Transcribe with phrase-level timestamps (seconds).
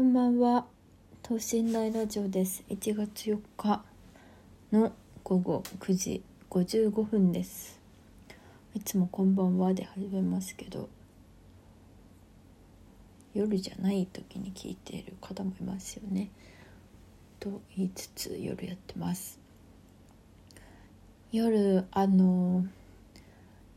[0.00, 0.64] こんばんは。
[1.22, 2.64] 等身大ラジオです。
[2.70, 3.84] 1月4日
[4.72, 4.92] の
[5.22, 7.78] 午後9時55分です。
[8.74, 10.88] いつもこんばんはで始めますけど
[13.34, 16.30] 夜じゃない時に聞いている方もいますよね。
[17.38, 19.38] と言いつつ夜やってます。
[21.30, 22.64] 夜あの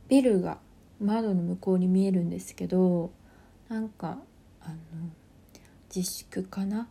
[0.08, 0.56] ビルが
[1.02, 3.10] 窓の向こうに見えるんですけど
[3.68, 4.16] なんか
[4.62, 4.74] あの
[5.94, 6.88] 自粛かな？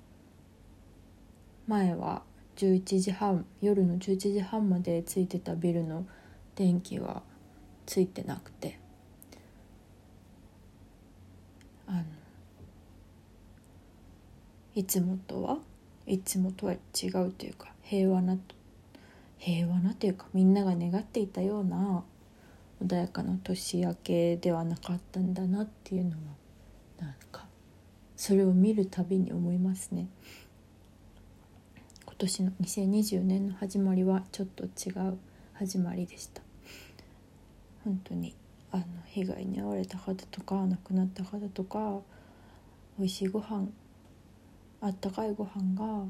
[1.68, 2.22] 前は
[2.56, 6.06] 11時半夜の11時半までついてたビルの
[6.56, 7.24] 電気は
[7.86, 8.80] ついてなくて。
[11.86, 12.04] あの
[14.74, 15.58] いつもとは？
[16.06, 18.38] いつもとは違うというか平和な
[19.38, 22.04] 平和なというかみんなが願っていたような
[22.82, 26.16] 穏やかな年明けではなかったんだなっていうのは
[27.00, 27.46] なんか
[28.26, 30.08] それを見るたびに思いますね。
[32.06, 35.18] 今年の2020年の始まりはちょっと違う
[35.56, 36.42] 始まりでした。
[37.84, 38.34] 本当に
[38.72, 42.00] あの被害に遭われた方とか亡くなった方とか
[42.98, 43.68] 美味しいご飯
[44.80, 46.06] あったかいご飯が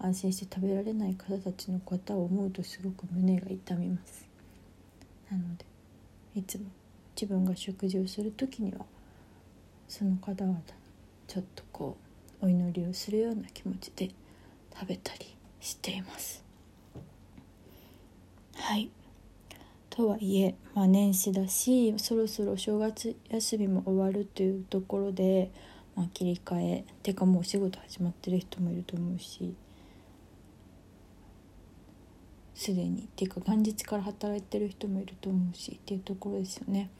[0.00, 4.28] 安心して食べられない方たちの方を思うとすごく胸が痛みます。
[5.30, 5.64] なので
[6.34, 6.66] いつも
[7.16, 8.84] 自分が食事をする時には
[9.88, 10.60] その方々
[11.28, 11.96] ちょっとこ
[12.42, 14.10] うお祈りをするような気持ちで
[14.74, 16.42] 食べたりしています。
[18.54, 18.90] はい。
[19.90, 25.50] とはいえ、まあ、年始だしそろそろ正月休みも終わるというところで、
[25.96, 29.54] まあ、切り替えてかもうお仕事始まってる人もいると思うし
[32.54, 36.90] すでにっていうか元日から働いてる人もいると思うしっていうところですよね。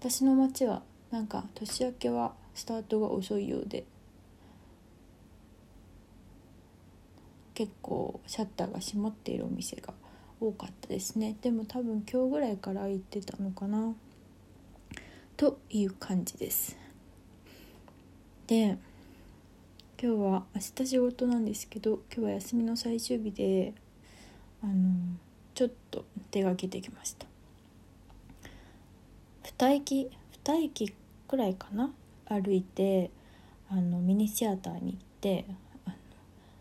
[0.00, 3.84] 私の町はなんか年明けはスタートが遅いようで。
[7.54, 9.94] 結構シャッターが閉まっているお店が
[10.40, 11.36] 多かったですね。
[11.40, 13.94] でも多分今日ぐらいから行ってたのかな。
[15.36, 16.76] という感じです。
[18.46, 18.78] で
[20.00, 23.72] 今日は明日仕事なんですけど今日は休みの最終日で
[24.62, 24.94] あの
[25.54, 27.26] ちょっと出かけてきました。
[29.58, 30.10] 2駅
[30.44, 30.92] 2駅
[31.26, 31.90] くらいかな
[32.26, 33.10] 歩いて
[33.70, 35.46] あのミニシアターに行って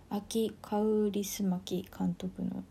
[0.09, 2.63] 秋カウリスマキ監督の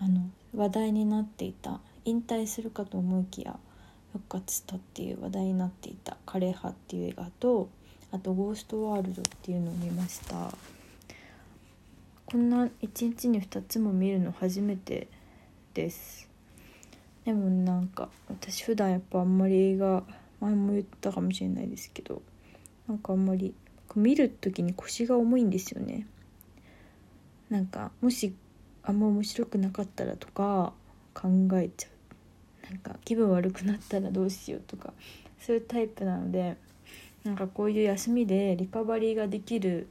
[0.00, 3.58] あの話題になっていた引退するかと思いきや
[4.12, 7.68] 復活したっていう話題になっていた「枯葉」っていう映画と
[8.12, 10.52] あと「ゴーストワールド」っていうのを見ました。
[12.30, 15.08] こんな一日に2つも見るの初めて
[15.72, 16.28] です。
[17.24, 20.04] でもなんか私普段やっぱあんまり映画
[20.40, 22.22] 前も言ったかもしれないですけど
[22.88, 23.54] なんかあんまり
[23.94, 26.06] 見る時に腰が重いんですよね。
[27.50, 28.34] なんかもし
[28.82, 30.72] あんま面白くなかったらとか
[31.14, 32.70] 考えちゃう。
[32.70, 34.92] なんか気分悪くなったらどうしようとか
[35.40, 36.56] そういうタイプなので
[37.24, 39.88] なんかこういう休みでリカバリーができるっ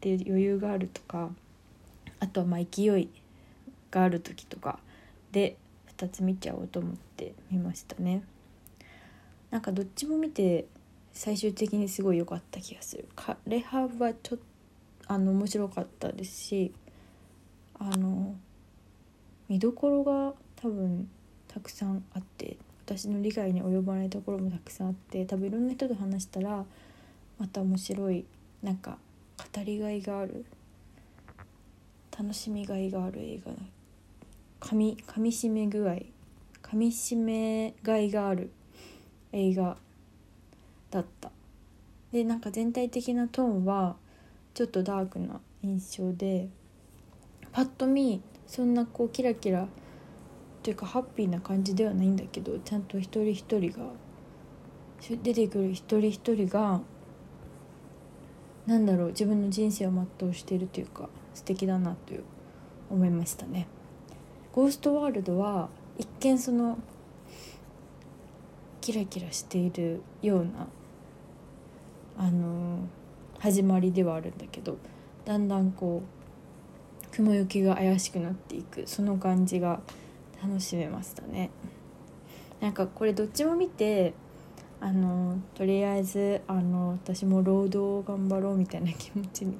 [0.00, 1.30] ていう余裕があるとか
[2.20, 3.08] あとはまあ勢い
[3.90, 4.78] がある時とか
[5.32, 5.56] で
[5.98, 8.22] 2つ見ちゃおうと思って見ましたね。
[9.50, 10.66] なんかどっちも見て
[11.14, 13.08] 最終的にすごい良かった気がする
[13.46, 14.44] 「レハブ」はちょっと
[15.06, 16.74] あの面白かったですし
[17.78, 18.34] あの
[19.48, 21.08] 見どころが多分
[21.46, 26.64] たくさんあって私の理解に及ばないところもたくさんあって多分いろんな人と話したら
[27.38, 28.24] また面白い
[28.62, 28.98] なんか
[29.36, 30.44] 語りがいがある
[32.16, 33.52] 楽しみがいがある映画
[34.60, 35.96] かみかみしめ具合
[36.62, 38.50] かみしめがいがある
[39.32, 39.76] 映画
[40.94, 41.32] だった
[42.12, 43.96] でなんか全体的なトーンは
[44.54, 46.48] ちょっとダークな印象で
[47.50, 49.66] パッと見そんなこうキラキラ
[50.62, 53.88] というかハッピーな感じではないんだけどちゃんと一人一人が
[55.22, 56.80] 出てくる一人一人が
[58.66, 62.24] なんだろう自分の人生を全うしているというか素敵だなという
[62.88, 63.66] 思いましたね。
[64.52, 65.68] ゴーストワールドは
[65.98, 66.78] 一見その
[68.80, 70.68] キラキラしているような
[72.16, 72.80] あの
[73.38, 74.78] 始まりではあるんだけど
[75.24, 76.02] だんだんこ
[77.12, 79.80] う雲行きが怪しくなっていくその感じが
[80.42, 81.50] 楽しめましたね。
[82.60, 84.14] なんかこれどっちも見て
[84.80, 89.56] あのとりあえずあの私も労働を頑張ろうみたいな気持ちに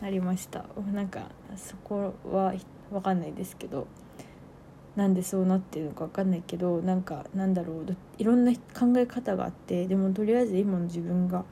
[0.00, 0.64] なりました。
[0.92, 2.54] なんかそこは
[2.90, 3.86] 分かんないですけど
[4.96, 11.44] なんでそうなってるのか分かんないけどなんかなんだろういろんな考え方があってでもとりあえず今の自分が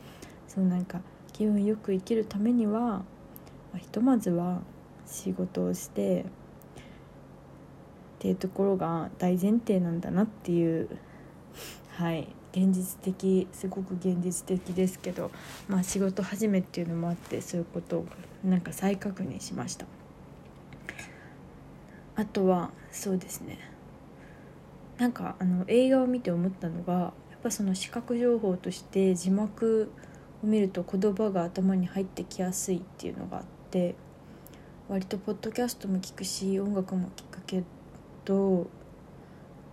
[0.56, 1.00] そのなんか
[1.32, 3.04] 気分よく生きるためには
[3.76, 4.62] まあ、ひとまずは
[5.06, 6.24] 仕事をしてっ
[8.18, 10.88] ていうところが大前提なんだなっていう
[11.90, 15.30] はい現実的すごく現実的ですけど、
[15.68, 18.06] まあ、仕事始めっていうのもあってそういうことを
[18.42, 19.84] なんか再確認しました。
[22.14, 23.58] あとはそうですね。
[24.96, 29.92] なんかあの映画を見て思ったのがやっぱその視覚情報として字幕
[30.46, 33.96] 見ると言葉が頭に入ってきやすいっていうのがあって
[34.88, 37.64] 割とポッドキャストも聞くし音楽も聞くけ
[38.25, 38.69] ど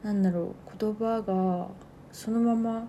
[0.02, 1.68] なんだろう言葉が
[2.12, 2.88] そのまま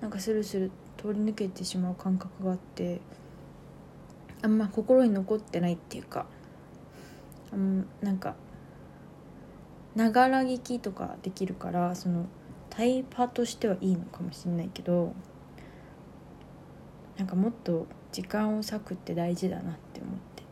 [0.00, 3.00] なんかスルスル通り抜けてしまう感覚があって
[4.40, 6.26] あんま心に残ってないっていうか
[7.52, 8.36] あんなんか
[9.94, 12.26] ながら聞きとかできるからその
[12.70, 15.12] タイパとしてはいいのかもしれないけど
[17.18, 20.44] なんかもっと時間を割くって大事だなって思って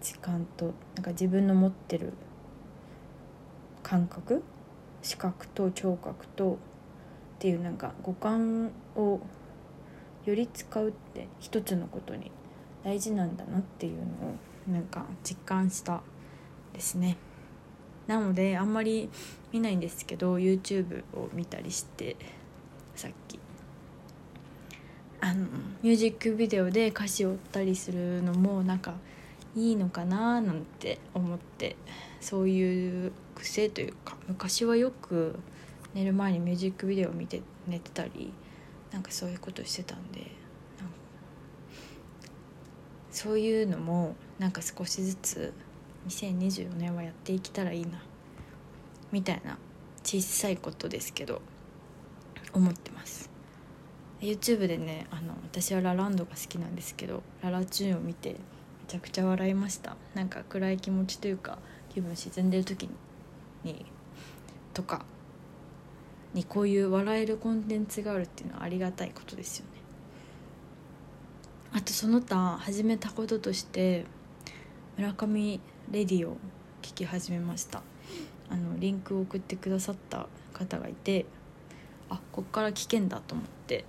[0.00, 2.12] 時間となんか自分の持ってる
[3.82, 4.44] 感覚
[5.02, 6.56] 視覚と聴覚とっ
[7.40, 9.20] ていうなんか五感を
[10.24, 12.30] より使うって一つのことに
[12.84, 14.06] 大事なんだなっていうのを
[14.72, 16.02] なんか実感した
[16.72, 17.16] ですね。
[18.06, 19.10] なのであんまり
[19.52, 22.16] 見ないんですけど YouTube を見たりして
[22.94, 23.38] さっき
[25.20, 25.46] あの
[25.82, 28.94] ミュージックビデオで歌詞を追ったりするのもなんか
[29.56, 31.76] いいのかななんて思って
[32.20, 35.38] そういう癖というか昔はよく
[35.94, 38.32] 寝る前にミュージックビデオを見て寝てたり
[38.92, 40.38] なんかそういうことしてたんで
[43.10, 45.52] そういうのもなんか少しずつ
[46.08, 48.00] 2024年はやっていけたらいいな
[49.10, 49.58] みたいな
[50.04, 51.42] 小さいことですけど
[52.52, 53.37] 思ってます。
[54.20, 58.36] YouTube でねあの私はラランドが好きなんですけどララチューンを見てめ
[58.88, 59.96] ちゃくちゃ笑いました。
[60.14, 62.88] なんか暗い気持ちというか気分沈んでる時
[63.64, 63.86] に
[64.74, 65.04] とか
[66.34, 69.72] にこういう笑えるコンテンツがあるっていうのはありがたいことですよね。
[71.72, 74.06] あとその他始めたこととして
[74.96, 75.60] 村上
[75.90, 76.38] レディを
[76.82, 77.82] 聞き始めました。
[78.50, 81.26] あのリンクを送ってくださった方がいて
[82.08, 83.84] あこっから聞けんだと思って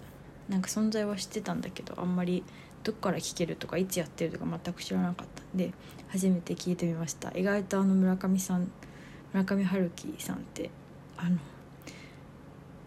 [0.49, 2.43] なんか存在は知ってたんだけどあんまり
[2.83, 5.73] どっから聞けるとかいつやってるとか全く知らなかったんで
[6.09, 7.31] 初めて聞いてみました。
[7.37, 8.71] 意外とあの村上さん
[9.31, 10.71] 村上春樹さんって
[11.17, 11.37] あの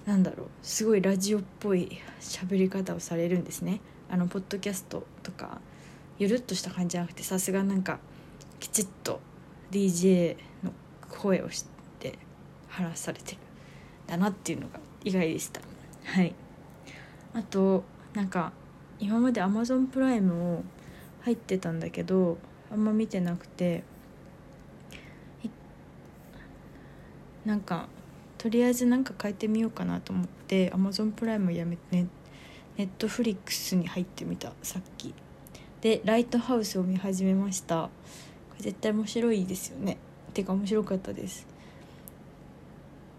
[0.07, 3.81] なんだろうすごいラジオっぽい喋り方をされるんですね。
[4.11, 5.61] あのポッドキャストとか
[6.19, 7.99] ゆるっとした感じじゃなくてさすがなんか
[8.59, 9.21] きちっと
[9.71, 10.73] DJ の
[11.09, 11.65] 声をし
[12.01, 12.19] て
[12.69, 13.39] 話されてる
[14.07, 15.61] だなっていうのが意外でした。
[16.05, 16.35] はい。
[17.35, 17.85] あと
[18.15, 18.53] なんか
[18.99, 20.65] 今まで Amazon プライムを
[21.23, 22.39] 入ってたんだけど
[22.71, 23.85] あんま見てなくて
[27.45, 27.89] なんか
[28.39, 32.07] とりあえず何か変えてみようかなと思って Amazon プライムやめて
[32.77, 35.15] ネットフリックスに入ってみたさっき。
[35.81, 37.91] でライトハウスを見始めました。
[38.51, 39.99] これ絶対面白いですよね。
[40.33, 41.47] てか面白かったです。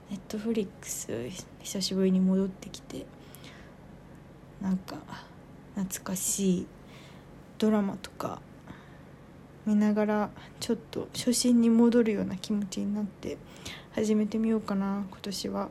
[0.10, 1.30] ネットフリックス
[1.62, 3.06] 久しぶりに戻ってきて。
[4.64, 4.96] なんか
[5.76, 6.68] 懐かしい
[7.60, 8.42] ドラマとか
[9.66, 13.38] 見ながらちょっと初心に戻るような気持ちになって
[13.92, 15.70] 始めてみようかな今年は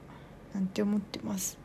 [0.54, 1.58] なんて思ってます。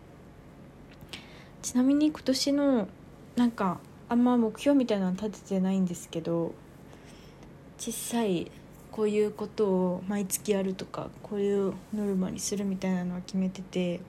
[1.62, 2.88] ちなみに今年の
[3.36, 6.54] なんかあんま目標みたいなの立ててないんですけど
[7.78, 8.50] 小さい
[8.90, 14.00] こういうことを毎月やるとかこういうノルマにするみたいなのは決めてて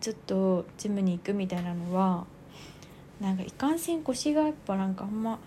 [0.00, 2.26] ちょっとジムに行くみたいなのは
[3.20, 5.38] なんかいかんせん腰がやっぱなんかあんま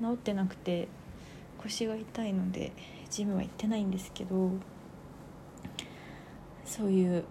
[0.00, 0.88] 治ってなくて
[1.58, 2.72] 腰が痛いので
[3.08, 4.50] ジムは行ってないんですけど
[6.64, 7.24] そういう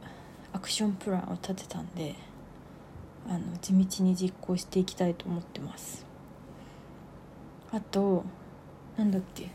[0.53, 2.15] アクションプランを立てたんで
[3.27, 6.06] あの地道に実行していきたいと思ってます。
[7.72, 8.24] あと
[8.98, 9.50] なんだっけ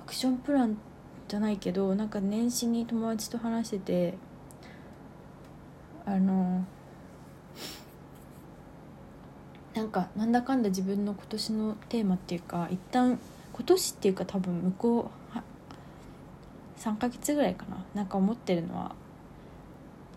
[0.00, 0.76] アクションプラン
[1.28, 4.14] じゃないけどなんか年始に友達と話してて
[6.04, 6.64] あの
[9.78, 13.16] なんかなんだかんだ自分の今年のテーマっていうか一旦
[13.52, 17.84] 今年っていうか多分向こう3ヶ月ぐらいかな。
[17.94, 18.96] なんか思ってるのは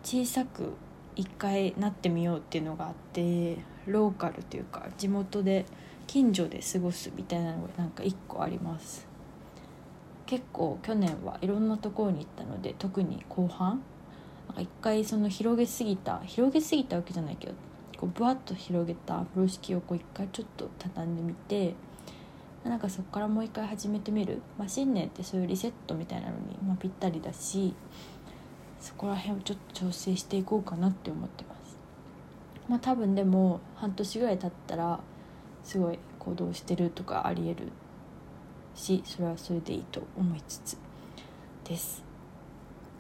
[0.03, 0.73] 小さく
[1.15, 5.67] 一回なってみようっていうのがあってローカルというか地元で
[6.07, 9.05] 近所で過ごすみたいなのがなんか1個あります。
[10.25, 13.83] 結構去年はいろんなところに行ったので特に後半。
[14.47, 17.53] なんか一回その広げすぎた広げすぎたわけじゃないけど
[18.01, 21.75] こうぶわっと広げた風呂敷をこう一回ちょっと畳んでみて
[22.63, 27.75] なんかそこからもう一回始めてみる、まあ、新年ってそういうリセットみたいなのに、まあ、ぴったりだし
[28.79, 31.77] そこら辺をちょっと調整していこうかなって思ってます。
[32.67, 35.00] まあ多分でも半年ぐらい経ったら
[35.63, 37.67] すごい行動してるとかありえる
[38.74, 40.77] しそれはそれでいいと思いつつ
[41.63, 42.03] です。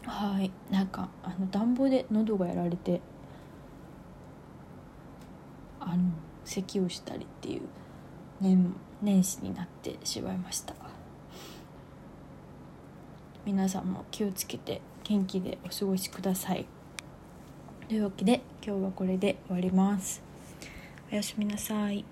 [0.05, 0.51] はい。
[0.69, 3.01] なんかあの暖房で喉がやられて
[5.81, 6.11] あの
[6.45, 7.61] 咳をしたりっていう
[8.39, 10.75] 年年始になってしまいました。
[13.43, 16.65] 皆さんも気をつけて元気でお過ごしください。
[17.87, 20.21] というわけで今日はこれで終わります。
[21.11, 22.05] おやすみなさい。